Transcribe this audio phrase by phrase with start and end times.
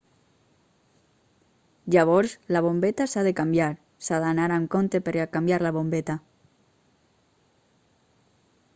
[1.95, 3.69] llavors la bombeta s'ha de canviar
[4.07, 6.19] s'ha d'anar amb compte per a canviar la bombeta